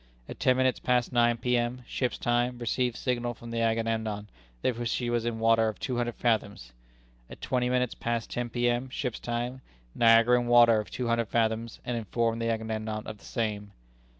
At 0.27 0.39
ten 0.39 0.57
minutes 0.57 0.79
past 0.79 1.13
nine 1.13 1.37
P.M., 1.37 1.83
ship's 1.85 2.17
time, 2.17 2.57
received 2.57 2.95
signal 2.95 3.35
from 3.35 3.51
the 3.51 3.59
Agamemnon 3.61 4.29
that 4.63 4.87
she 4.87 5.11
was 5.11 5.25
in 5.25 5.37
water 5.37 5.67
of 5.67 5.77
two 5.79 5.97
hundred 5.97 6.15
fathoms. 6.15 6.71
At 7.29 7.39
twenty 7.39 7.69
minutes 7.69 7.93
past 7.93 8.31
ten 8.31 8.49
P.M., 8.49 8.89
ship's 8.89 9.19
time, 9.19 9.61
Niagara 9.93 10.39
in 10.41 10.47
water 10.47 10.79
of 10.79 10.89
two 10.89 11.07
hundred 11.07 11.27
fathoms, 11.27 11.79
and 11.85 11.95
informed 11.95 12.41
the 12.41 12.49
Agamemnon 12.49 13.05
of 13.05 13.19
the 13.19 13.25
same. 13.25 13.73